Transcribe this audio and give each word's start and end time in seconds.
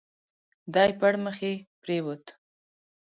دی 0.73 0.89
پړمخي 0.99 1.53
پرېووت. 1.81 2.25